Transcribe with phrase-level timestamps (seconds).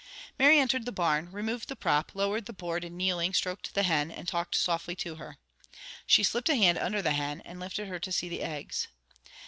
[0.39, 4.09] Mary entered the barn, removed the prop, lowered the board, and kneeling, stroked the hen,
[4.09, 5.37] and talked softly to her.
[6.07, 8.87] She slipped a hand under the hen, and lifted her to see the eggs.